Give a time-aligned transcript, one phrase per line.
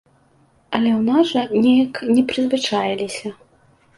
[0.77, 3.27] Але ў нас жа неяк не прызвычаіліся.